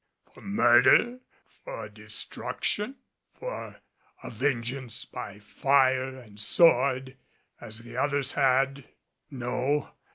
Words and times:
For 0.33 0.41
murder? 0.41 1.19
for 1.63 1.87
destruction? 1.87 2.95
for 3.35 3.81
a 4.23 4.31
vengeance 4.31 5.05
by 5.05 5.37
fire 5.37 6.17
and 6.17 6.39
sword, 6.39 7.17
as 7.59 7.83
the 7.83 7.97
others 7.97 8.31
had? 8.31 8.85
No. 9.29 9.91